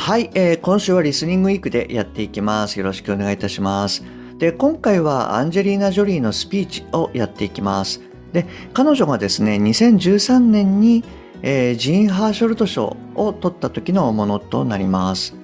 [0.00, 2.78] はい、えー、今週はリスニングウィークでやっていきます。
[2.78, 4.02] よろしくお願いいたします。
[4.38, 8.00] で今回はアンジェリーナ・ジョリーのスピーチをやっていきます。
[8.32, 11.04] で彼女がですね2013年に、
[11.42, 15.36] えー、ジーン・ハーショルト賞を取った時のものとなります。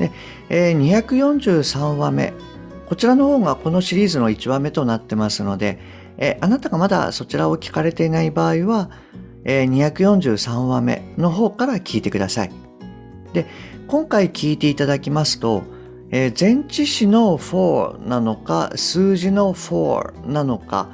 [0.00, 0.10] で、
[0.48, 2.34] えー、243話目
[2.88, 5.78] こちらの方がこのシリーズの1話目となってますので、
[6.18, 8.90] えー、あなたがまだそちらを聞かれていない場合は、
[9.44, 12.71] えー、243話目の方から聞いてください。
[13.32, 13.46] で
[13.86, 15.62] 今回聞いていただきますと
[16.14, 20.90] えー、前置詞の for なのか数字の for なのか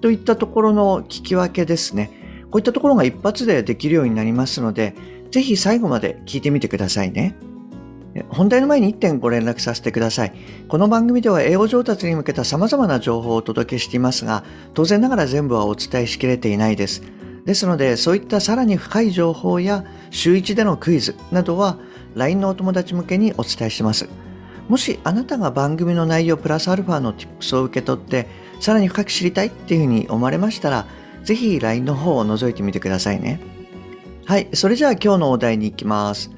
[0.00, 2.10] といったところの聞き分けですね。
[2.50, 4.94] こういったところが一発でできるようになりますので、
[5.30, 7.36] ぜひ最後まで聞いてみてくださいね。
[8.28, 10.32] 本題の前に1点ご連絡させてください。
[10.66, 14.42] この番組では英語上達に向けた様々な情報をお届けしていますが、
[14.74, 17.02] 当然ながら全部はお伝えしきれていないです。
[17.44, 21.78] ですので、そういったさらに深い情報や週1でのクイズなどは
[22.14, 24.08] LINE のお友達向けにお伝えします。
[24.68, 28.28] もしあなたが番組の内容プラスアルファの tips を受け取って
[28.60, 30.86] さらに深く知りたいっていうふうに思われましたら
[31.24, 33.40] ぜひ LINE の方を覗いてみてくださいね。
[34.26, 36.30] はい、それじゃあ今日のお題に行きます。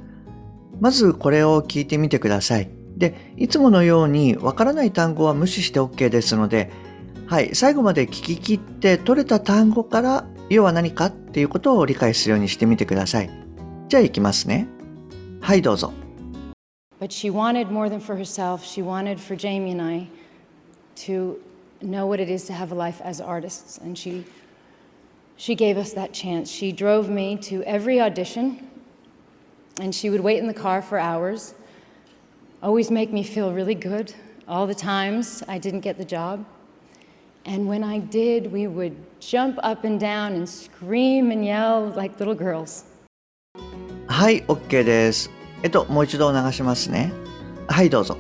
[0.81, 2.71] まずこれを聞いてみてください。
[2.97, 6.71] で、いつものようにわからない単語は無視して OK ですので、
[7.27, 13.30] はい、最後まで聞き切って取れた単語から要は何かっていうことを理解するようにしてみてください。
[13.88, 14.68] じゃあ行きますね。
[15.42, 15.94] はい、どうぞ。
[17.00, 18.64] But she wanted more than for herself.
[18.64, 20.08] She wanted for Jamie and I
[21.06, 21.40] to
[21.82, 23.78] know what it is to have a life as artists.
[23.78, 24.26] And she,
[25.36, 26.50] she gave us that chance.
[26.50, 28.68] She drove me to every audition,
[29.80, 31.54] and she would wait in the car for hours,
[32.64, 34.14] always make me feel really good
[34.48, 36.46] all the times I didn't get the job.
[37.48, 42.20] And when I did, we would jump up and down and scream and yell like
[42.20, 42.84] little girls.
[44.08, 45.30] はい、OK です。
[45.64, 47.14] えっと、もう一度流しますね。
[47.68, 48.18] はい、どうぞ。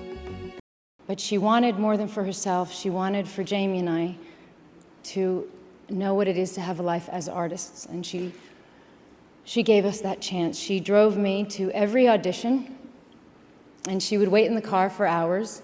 [1.07, 2.71] But she wanted more than for herself.
[2.71, 4.15] She wanted for Jamie and I
[5.13, 5.47] to
[5.89, 7.85] know what it is to have a life as artists.
[7.85, 8.31] And she,
[9.43, 10.57] she gave us that chance.
[10.57, 12.75] She drove me to every audition,
[13.89, 15.61] and she would wait in the car for hours,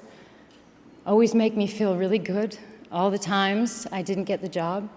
[1.05, 2.57] always make me feel really good
[2.91, 4.87] all the times I didn't get the job.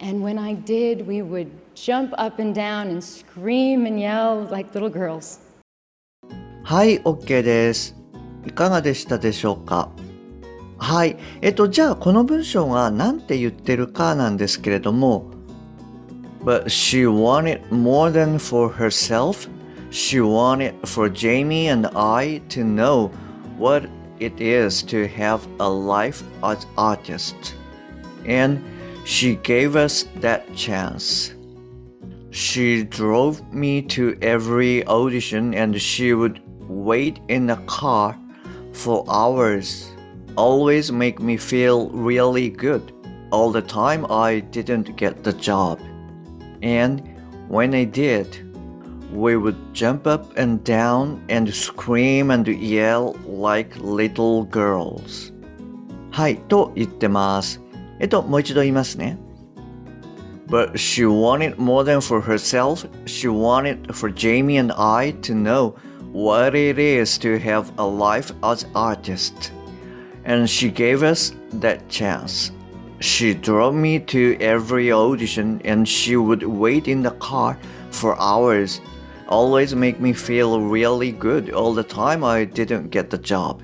[0.00, 4.74] And when I did, we would jump up and down and scream and yell like
[4.74, 5.40] little girls.
[6.62, 7.94] はい、OK です。
[8.46, 9.90] いかがでしたでしょうか
[10.78, 11.16] はい。
[11.40, 15.30] えっと、じゃあこの文章が何て言ってるかなんですけれども、
[16.44, 19.48] But she wanted more than for herself.
[19.90, 23.10] She wanted for Jamie and I to know
[23.58, 23.88] what
[24.19, 27.55] it is to have a life as artist.
[28.25, 28.63] And
[29.05, 31.33] she gave us that chance.
[32.31, 38.17] She drove me to every audition and she would wait in the car
[38.73, 39.91] for hours
[40.39, 42.93] always make me feel really good
[43.31, 45.81] all the time I didn't get the job.
[46.61, 47.03] And
[47.49, 48.48] when I did,
[49.12, 55.32] we would jump up and down and scream and yell like little girls.
[56.10, 57.60] はい、と言ってます。
[57.98, 59.18] えっと、もう一度言いますね。
[60.48, 65.74] But she wanted more than for herself, she wanted for Jamie and I to know
[66.12, 69.52] what it is to have a life as artist.
[70.24, 72.52] And she gave us that chance.
[73.00, 77.58] She drove me to every audition and she would wait in the car
[77.90, 78.80] for hours,
[79.28, 83.62] always make me feel really good all the time I didn't get the job.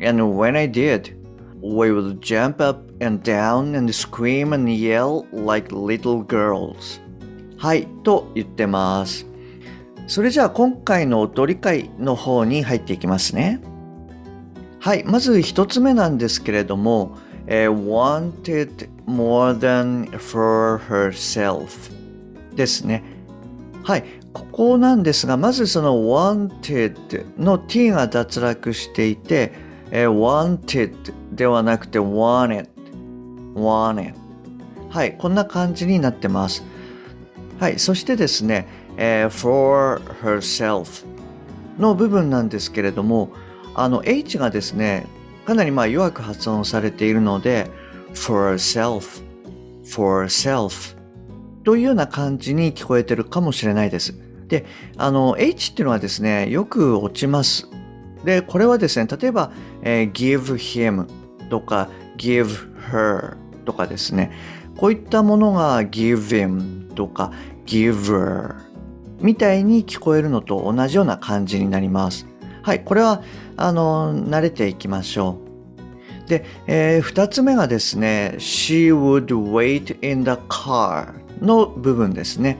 [0.00, 1.16] And when I did,
[1.60, 7.00] we would jump up and down and scream and yell like little girls.
[7.56, 9.26] はい、と言ってます。
[10.06, 13.60] それじゃあ今回の音理解の方に入っていきますね。
[14.80, 17.16] はい、まず一つ目なんですけれども、
[17.46, 21.90] えー、wanted more than for herself
[22.54, 23.02] ですね。
[23.82, 29.53] はい、 ここなんですが、まずその wanted の t が脱落していて、
[29.91, 32.67] えー、wanted ではなくて wanted,
[33.55, 34.13] wanted。
[34.89, 36.63] はい、こんな感じになってます。
[37.59, 38.67] はい、そしてですね、
[38.97, 41.05] えー、for herself
[41.77, 43.31] の部分なんですけれども、
[43.73, 45.07] あの H がですね、
[45.45, 47.71] かなりまあ弱く発音されているので、
[48.13, 49.23] for self,
[49.85, 50.98] for self
[51.63, 54.15] というような感じに聞こえてるかもしれないです。
[54.47, 54.65] で、
[54.97, 57.69] あの H っていうのはですね、よく落ちます。
[58.23, 59.51] で、これはですね、例えば、
[59.81, 61.07] えー、give him
[61.49, 62.47] とか give
[62.91, 64.31] her とかですね、
[64.77, 67.31] こういったものが give him とか
[67.65, 68.55] giver
[69.21, 72.25] みたいに聞こえるのと同じような感じになります。
[72.61, 73.21] はい、これは、
[73.57, 75.37] あの、慣れていきましょ
[76.25, 76.29] う。
[76.29, 82.57] で、えー、二つ目がですね、she would wait in the car の部分ですね。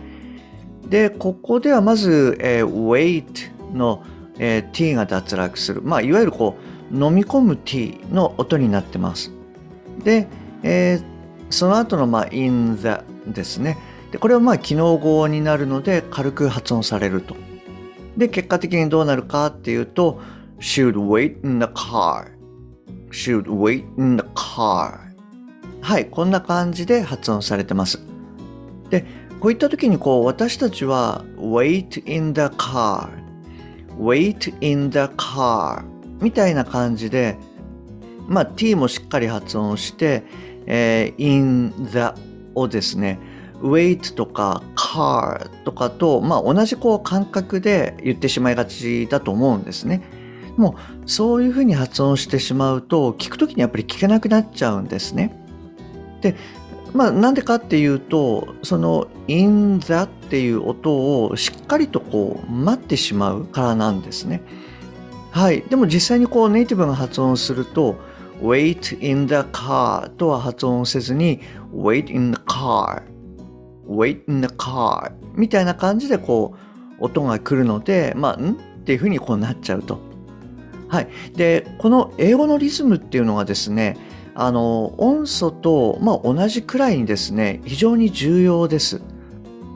[0.88, 4.04] で、ここではまず、えー、wait の、
[4.38, 5.82] えー、t が脱落する。
[5.82, 6.58] まあ、いわゆるこ
[6.92, 9.32] う、飲み込む t の音になってます。
[10.04, 10.28] で、
[10.64, 11.04] えー、
[11.50, 13.78] その後の、まあ、in the ですね。
[14.12, 17.36] で、これはまあ、機能語になるので、軽く発音されると。
[18.18, 20.20] で、結果的にどうなるかっていうと、
[20.60, 22.32] should wait in the car
[23.12, 25.00] should wait in the car
[25.82, 28.09] はい、こんな感じで発音されてます。
[28.90, 29.06] で、
[29.40, 33.10] こういった時にこう私たちは wait in the car
[33.98, 35.84] wait in the car
[36.20, 37.38] みたいな感じで
[38.28, 40.24] まあ t もしっかり発音して、
[40.66, 42.22] えー、in the
[42.54, 43.18] をですね
[43.62, 50.02] wait とか car とかと、まあ、同じこう感覚で言ってしまいがちだと思うんですね。
[50.56, 50.76] も
[51.06, 55.34] うそういうふうに発音してしまうと聞くときにやっぱり聞けなくなっちゃうんですね。
[56.22, 56.36] で、
[56.94, 64.42] まあなんでかっていうとその in the っていう音をしっかりとこう待ってしまうからなんですね。
[65.32, 65.62] はい。
[65.62, 67.96] でも実際にこうネイティブが発音すると
[68.42, 71.42] wait in the car とは発音せずに
[71.74, 73.04] wait in the car
[73.88, 76.56] wait in the car みたいな感じでこ
[77.00, 78.52] う音が来るので、まあ、ん？
[78.54, 80.00] っていうふうにこうなっちゃうと。
[80.88, 81.08] はい。
[81.36, 83.98] で、この英語のリズムっていうのがですね、
[84.40, 89.02] あの、音素と、まあ、同じくらいにですね、非常に重要です。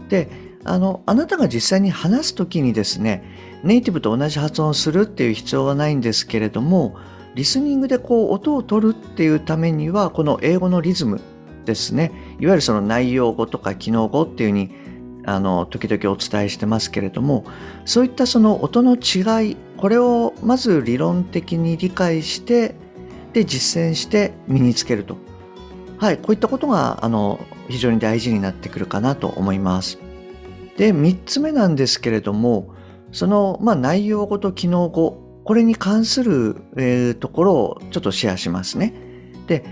[0.09, 0.29] で、
[0.63, 3.23] あの、あなたが実際に話すときにですね、
[3.63, 6.95] ネイティブと同じ発音するっていう必要はないんですけれども、
[7.35, 11.19] リスニングでこう音を取るっていうためには、この英語のリズム
[11.65, 14.71] ですねいわゆるその内容語とか機能語っていうふうに
[15.25, 17.45] あの時々お伝えしてますけれども
[17.85, 22.75] そういったその音の違いこれをまず理論的に理解して
[23.33, 25.17] で実践して身につけると。
[25.97, 27.39] はいこういったことがあの
[27.69, 29.99] 非常に大事になってくるかなと思います。
[30.77, 32.73] で3つ目なんですけれども
[33.11, 38.93] その、まあ、内容語と機能語これに関する、えー、ところをちょっとシェアしますね。
[39.47, 39.63] で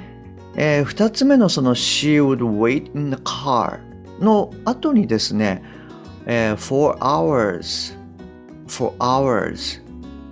[0.55, 3.79] えー、2つ目のその She would wait in the car
[4.19, 5.63] の後にですね、
[6.25, 7.97] えー、for hours
[8.67, 9.81] for hours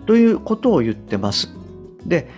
[0.06, 1.50] ということを言ってます。
[2.06, 2.30] で、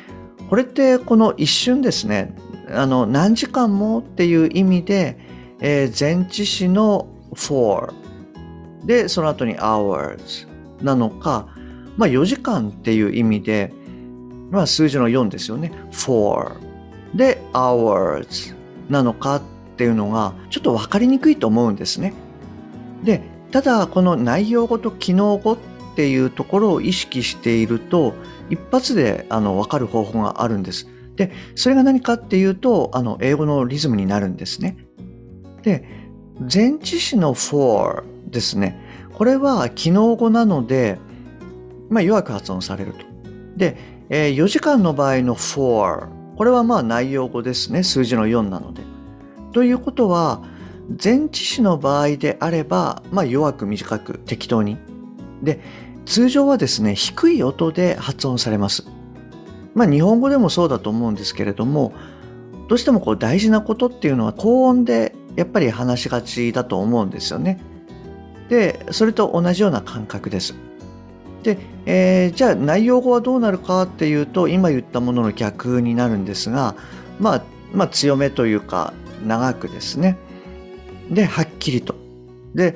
[0.51, 2.36] これってこの一瞬ですね、
[2.69, 5.18] あの何時間もっていう意味で、
[5.62, 7.94] えー、前置詞の for
[8.83, 10.50] で、その後に hours
[10.83, 11.48] なのか、
[11.95, 13.71] まあ4時間っていう意味で、
[14.50, 15.71] まあ数字の4ですよね。
[15.89, 16.57] for
[17.15, 18.53] で hours
[18.89, 19.42] なのかっ
[19.77, 22.12] ていうのがちょっと分かりにくいと思うんですね。
[23.06, 23.21] で
[23.51, 25.57] ただこの内容語と機能語っ
[25.95, 28.15] ていうところを意識していると
[28.51, 30.88] 一発であの分かる方法があるんです。
[31.15, 34.77] でそれが何かっていうとあの英語のリズムになるんですね。
[35.63, 35.84] で
[36.53, 38.79] 前置詞の for ですね
[39.13, 40.98] これは機能語なので、
[41.89, 43.05] まあ、弱く発音されると。
[43.58, 43.77] で、
[44.10, 47.84] えー、4時間の場合の for これはまあ内容語ですね。
[47.84, 48.81] 数字の4なので。
[49.53, 50.41] ということは、
[51.03, 54.79] 前置詞の場合であれば、まあ弱く短く適当に。
[55.43, 55.60] で、
[56.05, 58.86] 通常はですね、低い音で発音されます。
[59.74, 61.93] まあ日本語でもそうだと思うんですけれども、
[62.67, 67.60] どうしてもこう大事なことっていうのは高音でやっぱり話しがちだと思うんですよね。
[68.50, 70.55] で、それと同じような感覚です。
[71.43, 76.75] で、えー、じゃあ内容語はどうなるかっていうと今言ったものの逆になるんですが、
[77.20, 77.43] まあ、
[77.74, 78.93] まあ強めというか
[79.25, 80.17] 長くですね
[81.10, 81.96] ではっきりと
[82.53, 82.75] で、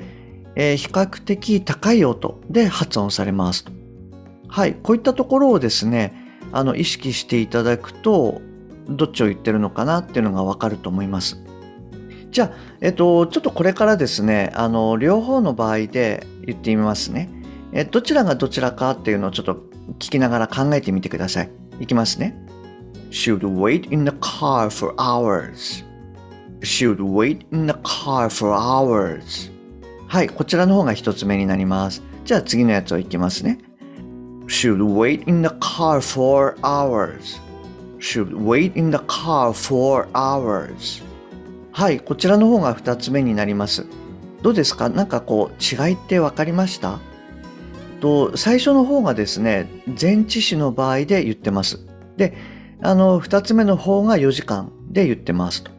[0.56, 3.72] えー、比較的高い音で発音されますと
[4.48, 6.12] はいこういったところをですね
[6.52, 8.40] あの意識していただくと
[8.88, 11.40] どっちを言ってるのかなっていうのがわかると思います
[12.30, 17.30] じゃあ、えっと、ちょっとこれからですねあの両方の場合で言ってみますね
[17.72, 19.54] えどちらがどちらかっていうのをちょっと
[19.98, 21.50] 聞きながら考えてみてください。
[21.80, 22.34] いきますね。
[23.10, 25.84] should wait in the car for hours.
[26.60, 29.52] should wait in the car for hours.
[30.08, 32.02] はい、こちらの方が一つ目になります。
[32.24, 33.58] じゃあ次のやつをいきますね。
[34.46, 37.40] should wait in the car for hours.
[37.98, 41.02] Should wait in the car for hours.
[41.72, 43.86] はいこちらの方が2つ目になります。
[44.42, 44.88] どうですか？
[44.88, 47.00] なんかこう違いって分かりました？
[48.00, 49.68] と最初の方がですね
[50.00, 51.80] 前置詞の場合で言ってます。
[52.16, 52.36] で
[52.80, 55.72] あの2つ目の方が4時間で言ってますと。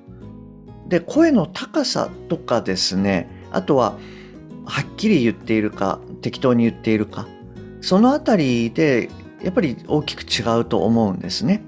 [0.88, 3.98] で声の高さとかですねあとは
[4.68, 7.28] はっきり言っているか適当に言っているか
[7.82, 9.10] そのあたりで
[9.42, 11.62] やっぱり大きく違うと思うんですね。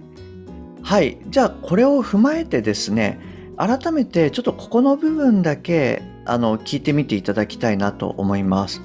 [0.81, 1.17] はい。
[1.27, 3.19] じゃあこれを踏まえてですね
[3.57, 8.81] 改めてちょっとここの部分だけあの聞いてみていただきたいなと思います。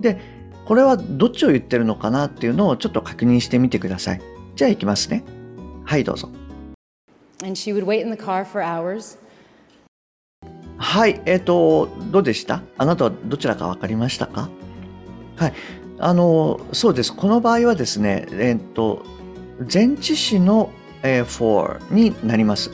[0.00, 0.20] で
[0.64, 4.20] これはどっちを言ってるのかなっていうのをちょっと確認してみてください。
[4.56, 5.24] じゃあいきますね。
[5.84, 6.28] はいどうぞ。
[7.42, 9.19] And she would wait in the car for hours.
[10.82, 12.62] はい、えっ、と、どうでした？
[12.78, 14.48] あなたはどちらか分かりましたか？
[15.36, 15.52] はい、
[15.98, 17.14] あの、そうです。
[17.14, 19.04] この場合はですね、えっ、と、
[19.72, 20.70] 前置詞の、
[21.02, 22.70] えー for になります。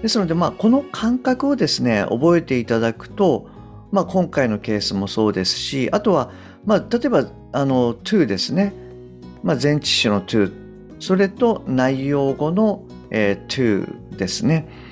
[0.00, 3.48] ですので、まあ、この感覚をですね、覚えていただくと、
[3.92, 6.30] まあ、今回のケースもそうですし、あとは、
[6.64, 8.72] まあ、例えば、あの、to ですね。
[9.42, 10.50] まあ、前置詞の to、
[11.00, 14.89] それと内容語の、えー to ですね。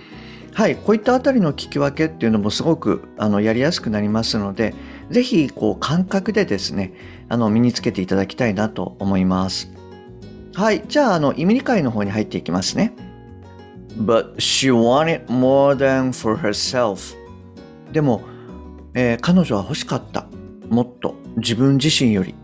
[0.58, 4.74] はい、こういったあたりの聞き分けっていうのもすごくあのやりやすくなりますので、
[5.08, 6.94] ぜひこう感覚でですね、
[7.28, 9.70] あの身につけていただきたいなと思います。
[10.56, 12.92] はい、じゃああの意味理解の方に入っていきますね。
[14.00, 17.14] But she wanted more than for herself.
[17.92, 18.22] でも、
[18.94, 20.26] えー彼女は欲しかった。
[20.68, 22.34] もっと自分自身より。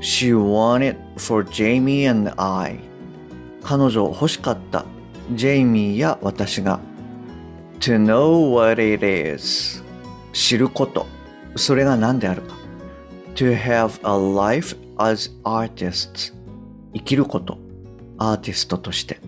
[0.00, 2.78] She wanted for Jamie and I.
[3.62, 4.86] 彼女欲しかった。
[5.34, 6.80] ジェイミーや私が。
[7.80, 9.82] To know what it is
[10.32, 11.06] 知ること
[11.56, 12.54] それが何であるか
[13.34, 16.32] to have a life as artists
[16.92, 17.58] 生きること
[18.18, 19.18] アーティストとして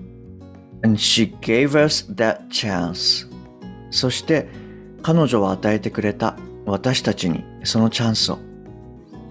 [0.83, 3.29] and she gave us that chance
[3.91, 4.49] そして
[5.03, 8.39] 彼女は与えてくれた私たちにそのチャンスを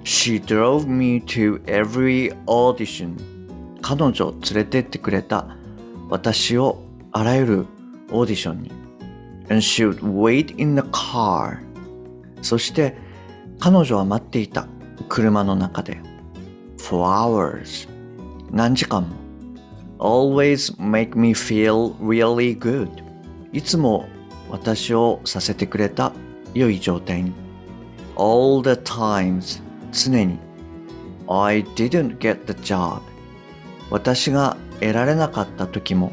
[0.04, 3.16] She drove me to every audition
[3.82, 5.48] 彼女を連れてってくれた
[6.10, 6.82] 私を
[7.12, 7.66] あらゆる
[8.12, 8.72] オーディションに
[9.50, 11.60] and she would wait in the car
[12.42, 12.96] そして
[13.60, 14.68] 彼女は待っていた
[15.10, 15.98] 車の中で
[16.78, 17.88] for hours
[18.52, 19.16] 何時間も
[20.00, 22.90] always make me feel really good
[23.54, 24.08] いつも
[24.50, 26.12] 私をさせてくれた
[26.54, 27.34] 良い状態に
[28.18, 29.62] all the times
[29.92, 30.38] 常に
[31.28, 33.02] I didn't get the job
[33.90, 36.12] 私が得られなかった時も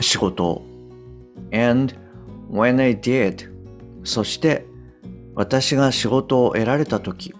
[0.00, 0.62] 仕事を
[1.52, 1.94] and
[2.52, 3.50] when I did.
[4.04, 4.66] そして
[5.34, 7.34] 私が仕事を得られた時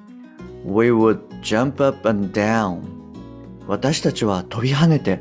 [0.64, 2.80] we would jump up and down.
[3.66, 5.20] 私たちは飛び跳ねて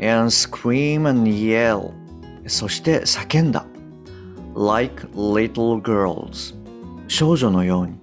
[0.00, 1.92] and scream and yell.
[2.46, 3.66] そして叫んだ。
[4.54, 6.54] Like little girls.
[7.08, 7.94] 少女のように。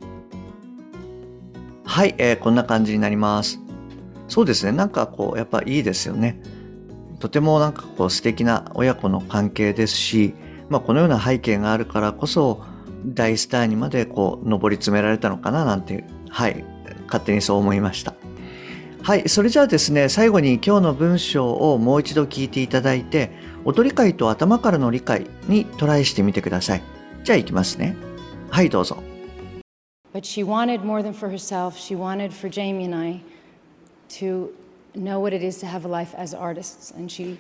[1.86, 3.60] はい、えーこんな感じになります。
[4.27, 4.72] そうですね。
[4.72, 6.42] なんかこうやっぱいいですよね。
[7.20, 10.34] とてもなんかこう素敵な親子の関係ですし、
[10.69, 12.63] まあ、このような背景があるからこそ
[13.05, 16.63] 大スターにまでこう上り詰められたのかななんてはい
[17.05, 18.13] 勝手にそう思いました
[19.03, 23.31] はいそれじゃあですね最後に今日の文章をもう一度聞いていただいて
[23.63, 26.83] 音理解と頭からの理解にトライしてみてください
[27.24, 27.95] じゃあいきますね
[28.50, 29.01] はいどうぞ
[30.13, 31.77] But she wanted more than for herself.
[31.77, 33.21] She wanted for Jamie and I
[34.17, 34.51] to
[34.95, 36.91] know what it is to have a life as artists.
[36.91, 37.38] And she,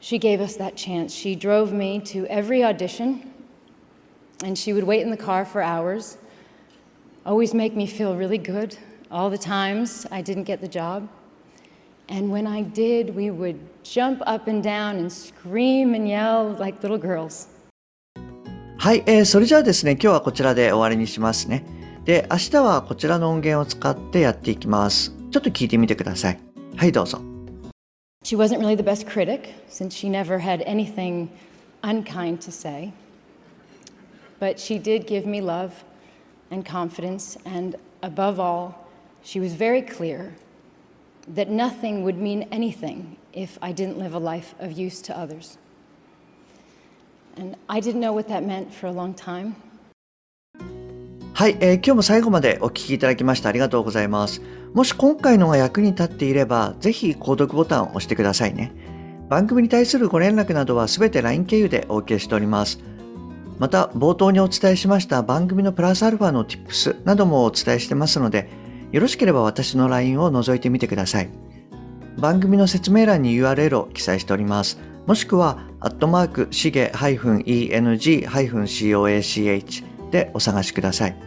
[0.00, 1.14] she gave us that chance.
[1.14, 3.32] She drove me to every audition,
[4.44, 6.18] and she would wait in the car for hours,
[7.24, 8.76] always make me feel really good
[9.10, 11.08] all the times I didn't get the job.
[12.08, 16.82] And when I did, we would jump up and down and scream and yell like
[16.82, 17.48] little girls.
[18.78, 21.64] はい、えーそれじゃあですね、今日はこちらで終わりにしますね。
[22.04, 25.12] で、明日はこちらの音源を使ってやっていきます。
[25.30, 26.40] ちょっと聞いてみてください。
[26.76, 27.20] はい、どうぞ。
[28.27, 31.31] She wasn't really the best critic, since she never had anything
[31.81, 32.91] unkind to say.
[34.37, 35.85] But she did give me love
[36.51, 38.85] and confidence, and above all,
[39.23, 40.35] she was very clear
[41.25, 45.57] that nothing would mean anything if I didn't live a life of use to others.
[47.37, 49.55] And I didn't know what that meant for a long time.
[51.37, 54.41] はい、えー今日も最後までお聞きいただきましてありがとうございます。
[54.73, 58.71] もし今回のが役に立っていれば、ぜひ購読ボタンを押してくださいね。
[59.29, 62.79] 番組に対するご連絡などはすべて LINE 経由でお受けしております。
[63.59, 68.49] また、冒頭にお伝えしました番組のプラスアルファの Tips などもお伝えしてますので、
[68.91, 71.29] よろしければ私の LINE を覗いてみてください。
[72.17, 74.79] 番組の説明欄に URL を記載しております。
[75.05, 81.26] もしくは、アットマーク、しげ -eng-coach でお探しください。